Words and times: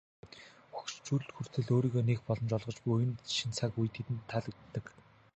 Хөгшчүүлд 0.75 1.29
хүртэл 1.33 1.67
өөрийгөө 1.75 2.03
нээх 2.05 2.21
боломж 2.27 2.51
олгож 2.57 2.77
буй 2.83 2.97
энэ 3.05 3.19
шинэ 3.35 3.53
цаг 3.57 3.71
үе 3.79 3.89
тэдэнд 3.95 4.23
таалагддаг. 4.31 4.85